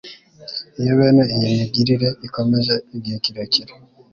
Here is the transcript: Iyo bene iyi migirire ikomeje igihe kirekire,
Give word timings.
Iyo 0.81 0.91
bene 0.99 1.23
iyi 1.35 1.47
migirire 1.59 2.09
ikomeje 2.27 2.75
igihe 2.97 3.17
kirekire, 3.23 3.73